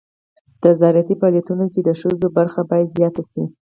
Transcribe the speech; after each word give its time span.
د 0.63 0.65
زراعتي 0.79 1.15
فعالیتونو 1.19 1.65
کې 1.73 1.81
د 1.83 1.89
ښځو 1.99 2.27
ونډه 2.35 2.61
باید 2.69 2.93
زیاته 2.97 3.23
شي. 3.31 3.43